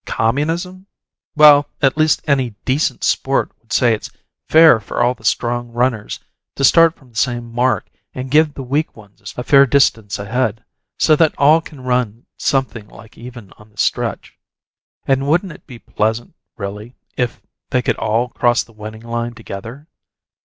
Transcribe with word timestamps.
'Communism'? 0.07 0.87
Well, 1.35 1.69
at 1.79 1.95
least 1.95 2.23
any 2.27 2.55
'decent 2.65 3.03
sport' 3.03 3.51
would 3.59 3.71
say 3.71 3.93
it's 3.93 4.09
fair 4.49 4.79
for 4.79 5.03
all 5.03 5.13
the 5.13 5.23
strong 5.23 5.69
runners 5.71 6.19
to 6.55 6.63
start 6.63 6.95
from 6.95 7.11
the 7.11 7.15
same 7.15 7.53
mark 7.53 7.85
and 8.11 8.31
give 8.31 8.55
the 8.55 8.63
weak 8.63 8.97
ones 8.97 9.31
a 9.37 9.43
fair 9.43 9.67
distance 9.67 10.17
ahead, 10.17 10.65
so 10.97 11.15
that 11.17 11.35
all 11.37 11.61
can 11.61 11.81
run 11.81 12.25
something 12.35 12.87
like 12.87 13.15
even 13.15 13.51
on 13.59 13.69
the 13.69 13.77
stretch. 13.77 14.39
And 15.05 15.27
wouldn't 15.27 15.51
it 15.51 15.67
be 15.67 15.77
pleasant, 15.77 16.33
really, 16.57 16.95
if 17.15 17.39
they 17.69 17.83
could 17.83 17.97
all 17.97 18.29
cross 18.29 18.63
the 18.63 18.73
winning 18.73 19.03
line 19.03 19.35
together? 19.35 19.87